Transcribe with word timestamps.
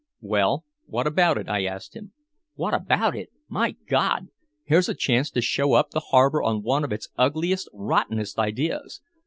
"Well, 0.21 0.65
what 0.87 1.05
about 1.05 1.37
it?" 1.37 1.47
I 1.47 1.63
asked 1.65 1.95
him. 1.95 2.13
"What 2.55 2.73
about 2.73 3.15
it? 3.15 3.29
My 3.47 3.75
God! 3.87 4.29
Here's 4.63 4.89
a 4.89 4.95
chance 4.95 5.29
to 5.29 5.41
show 5.41 5.73
up 5.73 5.91
the 5.91 5.99
harbor 6.09 6.41
on 6.41 6.63
one 6.63 6.83
of 6.83 6.91
its 6.91 7.09
ugliest, 7.19 7.69
rottenest 7.71 8.39
ideas! 8.39 9.01